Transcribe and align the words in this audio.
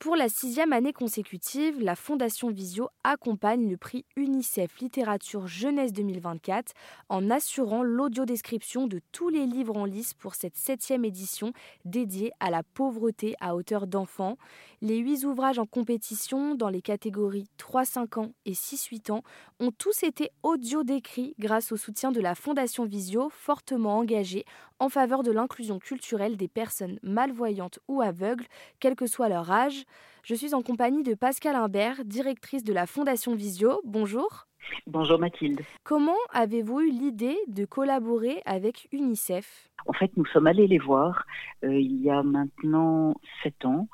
Pour 0.00 0.16
la 0.16 0.30
sixième 0.30 0.72
année 0.72 0.94
consécutive, 0.94 1.78
la 1.78 1.94
Fondation 1.94 2.48
Visio 2.48 2.88
accompagne 3.04 3.68
le 3.68 3.76
prix 3.76 4.06
UNICEF 4.16 4.78
Littérature 4.78 5.46
Jeunesse 5.46 5.92
2024 5.92 6.72
en 7.10 7.28
assurant 7.28 7.82
l'audiodescription 7.82 8.86
de 8.86 9.02
tous 9.12 9.28
les 9.28 9.44
livres 9.44 9.76
en 9.76 9.84
lice 9.84 10.14
pour 10.14 10.36
cette 10.36 10.56
septième 10.56 11.04
édition 11.04 11.52
dédiée 11.84 12.32
à 12.40 12.48
la 12.48 12.62
pauvreté 12.62 13.34
à 13.42 13.54
hauteur 13.54 13.86
d'enfants. 13.86 14.38
Les 14.80 14.96
huit 14.96 15.26
ouvrages 15.26 15.58
en 15.58 15.66
compétition 15.66 16.54
dans 16.54 16.70
les 16.70 16.80
catégories 16.80 17.50
3-5 17.58 18.20
ans 18.20 18.32
et 18.46 18.54
6-8 18.54 19.12
ans 19.12 19.22
ont 19.60 19.70
tous 19.70 20.02
été 20.02 20.30
audio-décrits 20.42 21.34
grâce 21.38 21.72
au 21.72 21.76
soutien 21.76 22.10
de 22.10 22.22
la 22.22 22.34
Fondation 22.34 22.86
Visio, 22.86 23.28
fortement 23.28 23.98
engagée 23.98 24.46
en 24.78 24.88
faveur 24.88 25.22
de 25.22 25.30
l'inclusion 25.30 25.78
culturelle 25.78 26.38
des 26.38 26.48
personnes 26.48 26.98
malvoyantes 27.02 27.78
ou 27.86 28.00
aveugles, 28.00 28.46
quel 28.80 28.96
que 28.96 29.06
soit 29.06 29.28
leur 29.28 29.50
âge. 29.50 29.84
Je 30.22 30.34
suis 30.34 30.54
en 30.54 30.62
compagnie 30.62 31.02
de 31.02 31.14
Pascal 31.14 31.56
Imbert, 31.56 32.04
directrice 32.04 32.64
de 32.64 32.72
la 32.72 32.86
Fondation 32.86 33.34
Visio. 33.34 33.80
Bonjour. 33.84 34.49
Bonjour 34.86 35.18
Mathilde. 35.18 35.60
Comment 35.84 36.16
avez-vous 36.32 36.80
eu 36.80 36.90
l'idée 36.90 37.36
de 37.48 37.64
collaborer 37.64 38.42
avec 38.44 38.88
UNICEF? 38.92 39.70
En 39.86 39.92
fait, 39.92 40.10
nous 40.16 40.26
sommes 40.26 40.46
allés 40.46 40.66
les 40.66 40.78
voir 40.78 41.24
euh, 41.64 41.78
il 41.78 42.02
y 42.02 42.10
a 42.10 42.22
maintenant 42.22 43.14
sept 43.42 43.64
ans, 43.64 43.88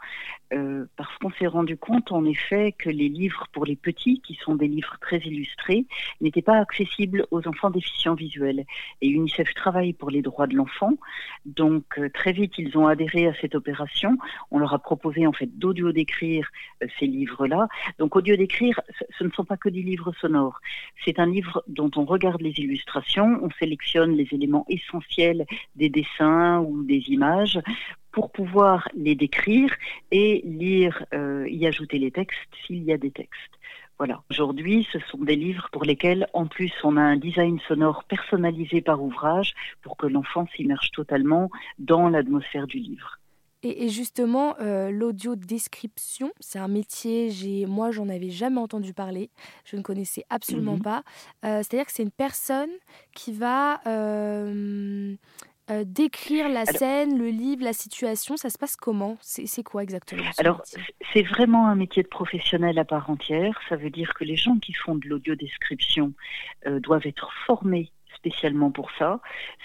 euh, 0.52 0.86
parce 0.96 1.16
qu'on 1.18 1.30
s'est 1.32 1.46
rendu 1.46 1.76
compte 1.76 2.12
en 2.12 2.24
effet 2.24 2.72
que 2.72 2.90
les 2.90 3.08
livres 3.08 3.46
pour 3.52 3.64
les 3.64 3.76
petits, 3.76 4.20
qui 4.20 4.34
sont 4.34 4.54
des 4.54 4.68
livres 4.68 4.96
très 5.00 5.18
illustrés, 5.18 5.86
n'étaient 6.20 6.42
pas 6.42 6.58
accessibles 6.58 7.26
aux 7.30 7.46
enfants 7.48 7.70
déficients 7.70 8.14
visuels. 8.14 8.64
Et 9.00 9.08
UNICEF 9.08 9.52
travaille 9.54 9.92
pour 9.92 10.10
les 10.10 10.22
droits 10.22 10.46
de 10.46 10.54
l'enfant, 10.54 10.92
donc 11.44 11.84
euh, 11.98 12.08
très 12.10 12.32
vite 12.32 12.54
ils 12.58 12.76
ont 12.78 12.86
adhéré 12.86 13.26
à 13.28 13.34
cette 13.40 13.54
opération. 13.54 14.16
On 14.50 14.58
leur 14.58 14.74
a 14.74 14.78
proposé 14.78 15.26
en 15.26 15.32
fait 15.32 15.58
d'audio 15.58 15.92
d'écrire 15.92 16.50
ces 16.98 17.06
livres-là. 17.06 17.68
Donc 17.98 18.16
audio 18.16 18.36
d'écrire, 18.36 18.80
ce 19.18 19.24
ne 19.24 19.30
sont 19.30 19.44
pas 19.44 19.56
que 19.56 19.68
des 19.68 19.82
livres 19.82 20.12
sonores. 20.20 20.55
C'est 21.04 21.18
un 21.18 21.26
livre 21.26 21.62
dont 21.68 21.90
on 21.96 22.04
regarde 22.04 22.42
les 22.42 22.58
illustrations, 22.58 23.38
on 23.42 23.50
sélectionne 23.58 24.16
les 24.16 24.28
éléments 24.32 24.66
essentiels 24.68 25.46
des 25.74 25.88
dessins 25.88 26.60
ou 26.60 26.82
des 26.84 27.04
images 27.08 27.60
pour 28.12 28.30
pouvoir 28.30 28.88
les 28.94 29.14
décrire 29.14 29.74
et 30.10 30.42
lire, 30.44 31.04
euh, 31.12 31.46
y 31.48 31.66
ajouter 31.66 31.98
les 31.98 32.10
textes 32.10 32.38
s'il 32.66 32.82
y 32.82 32.92
a 32.92 32.96
des 32.96 33.10
textes. 33.10 33.52
Voilà. 33.98 34.22
Aujourd'hui, 34.30 34.86
ce 34.92 34.98
sont 34.98 35.18
des 35.18 35.36
livres 35.36 35.68
pour 35.72 35.84
lesquels, 35.84 36.26
en 36.34 36.46
plus, 36.46 36.72
on 36.84 36.96
a 36.96 37.00
un 37.00 37.16
design 37.16 37.58
sonore 37.66 38.04
personnalisé 38.04 38.82
par 38.82 39.02
ouvrage 39.02 39.54
pour 39.82 39.96
que 39.96 40.06
l'enfant 40.06 40.46
s'immerge 40.54 40.90
totalement 40.90 41.50
dans 41.78 42.08
l'atmosphère 42.08 42.66
du 42.66 42.78
livre. 42.78 43.18
Et, 43.68 43.88
justement, 43.88 44.54
euh, 44.60 44.90
l'audio 44.90 45.34
description, 45.34 46.30
c'est 46.38 46.58
un 46.58 46.68
métier, 46.68 47.30
j'ai, 47.30 47.66
moi, 47.66 47.90
j'en 47.90 48.08
avais 48.08 48.30
jamais 48.30 48.60
entendu 48.60 48.94
parler. 48.94 49.30
Je 49.64 49.76
ne 49.76 49.82
connaissais 49.82 50.24
absolument 50.30 50.76
mhm. 50.76 50.82
pas. 50.82 51.02
Euh, 51.44 51.58
c'est-à-dire 51.58 51.86
que 51.86 51.92
c'est 51.92 52.04
une 52.04 52.12
personne 52.12 52.70
qui 53.14 53.32
va 53.32 53.80
euh, 53.86 55.16
décrire 55.84 56.48
la 56.48 56.64
scène, 56.64 57.18
le 57.18 57.28
livre, 57.28 57.64
la 57.64 57.72
situation. 57.72 58.36
Ça 58.36 58.50
se 58.50 58.58
passe 58.58 58.76
comment? 58.76 59.16
C'est, 59.20 59.62
quoi 59.64 59.82
exactement 59.82 60.22
Alors, 60.38 60.62
c'est 61.12 61.22
vraiment 61.22 61.66
un 61.66 61.74
métier 61.74 62.04
de 62.04 62.08
professionnel 62.08 62.78
à 62.78 62.84
part 62.84 63.10
entière. 63.10 63.58
Ça 63.68 63.74
veut 63.74 63.90
dire 63.90 64.14
que 64.14 64.22
les 64.22 64.36
gens 64.36 64.58
qui 64.58 64.74
font 64.74 64.94
de 64.94 65.08
l'audio 65.08 65.34
description 65.34 66.12
doivent 66.64 67.06
être 67.06 67.30
formés 67.46 67.90
spécialement 68.26 68.72
pour 68.72 68.90
ça. 68.98 69.20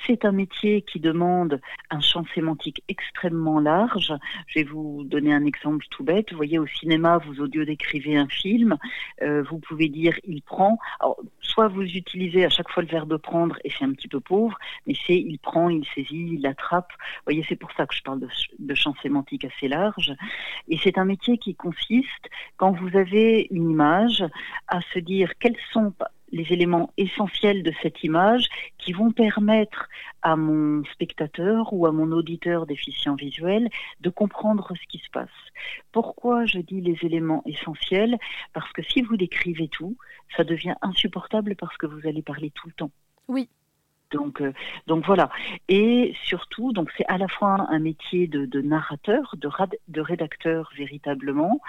C'est 0.06 0.24
un 0.24 0.32
métier 0.32 0.84
qui 0.84 1.00
demande 1.00 1.60
un 1.90 2.00
champ 2.00 2.24
sémantique 2.36 2.84
extrêmement 2.88 3.60
large. 3.60 4.14
Je 4.48 4.60
vais 4.60 4.66
vous 4.66 5.04
donner 5.04 5.34
un 5.34 5.46
exemple 5.46 5.86
tout 5.90 6.04
bête. 6.04 6.32
Vous 6.32 6.38
voyez, 6.38 6.60
au 6.60 6.68
cinéma, 6.68 7.18
vous 7.18 7.42
audio 7.42 7.66
décrivez 7.66 8.18
un 8.18 8.28
film, 8.28 8.78
euh, 9.24 9.44
vous 9.50 9.58
pouvez 9.58 9.90
dire 9.90 10.16
il 10.26 10.44
prend. 10.44 10.78
Alors, 11.00 11.20
soit 11.40 11.70
vous 11.70 11.82
utilisez 11.82 12.46
à 12.46 12.50
chaque 12.50 12.70
fois 12.70 12.84
le 12.84 12.90
verbe 12.90 13.18
prendre 13.18 13.58
et 13.64 13.72
c'est 13.72 13.86
un 13.86 13.94
petit 13.94 14.08
peu 14.08 14.20
pauvre, 14.20 14.58
mais 14.86 14.94
c'est 15.08 15.18
il 15.18 15.40
prend, 15.40 15.70
il 15.70 15.86
saisit, 15.96 16.36
il 16.40 16.46
attrape. 16.46 16.92
Vous 16.92 17.24
voyez, 17.26 17.44
c'est 17.50 17.56
pour 17.56 17.72
ça 17.72 17.88
que 17.88 17.96
je 17.96 18.04
parle 18.04 18.20
de, 18.20 18.30
de 18.60 18.76
champ 18.76 18.94
sémantique 19.02 19.46
assez 19.46 19.68
large. 19.68 20.14
Et 20.68 20.78
c'est 20.78 21.00
un 21.00 21.06
métier 21.06 21.40
qui 21.40 21.56
consiste, 21.56 22.30
quand 22.58 22.72
vous 22.72 22.96
avez 22.96 23.48
une 23.50 23.72
image, 23.72 24.24
à 24.68 24.82
se 24.94 25.00
dire 25.00 25.32
quels 25.40 25.58
sont 25.72 25.94
les 26.32 26.52
éléments 26.52 26.92
essentiels 26.98 27.64
de 27.64 27.74
cette 27.82 28.04
image 28.04 28.48
qui 28.78 28.94
vont 28.94 29.12
permettre 29.12 29.90
à 30.22 30.36
mon 30.36 30.84
spectateur 30.86 31.74
ou 31.74 31.86
à 31.86 31.92
mon 31.92 32.12
auditeur 32.12 32.66
déficient 32.66 33.16
visuel 33.16 33.70
de 34.02 34.10
comprendre 34.10 34.74
ce 34.76 34.88
qui 34.88 35.00
se 35.00 35.10
passe. 35.12 35.30
Pourquoi 35.92 36.46
je 36.46 36.60
dis 36.60 36.82
les 36.82 36.98
éléments 37.04 37.44
essentiels? 37.46 38.18
Parce 38.54 38.72
que 38.72 38.84
si 38.84 39.02
vous 39.02 39.18
décrivez 39.18 39.68
tout, 39.68 39.98
ça 40.36 40.44
devient 40.44 40.76
insupportable 40.82 41.56
parce 41.56 41.78
que 41.78 41.86
vous 41.86 42.08
allez 42.08 42.22
parler 42.22 42.52
tout 42.52 42.68
le 42.68 42.74
temps. 42.74 42.92
Oui, 43.28 43.50
donc, 44.12 44.42
euh, 44.42 44.54
donc 44.88 45.06
voilà. 45.06 45.30
Et 45.68 46.14
surtout, 46.24 46.74
donc 46.74 46.90
c'est 46.98 47.06
à 47.08 47.18
la 47.18 47.28
fois 47.28 47.66
un 47.70 47.80
métier 47.80 48.28
de, 48.28 48.62
narrateur, 48.62 49.36
de, 49.38 49.50
de, 49.88 50.02
rédacteur 50.02 50.72
véritablement. 50.78 51.60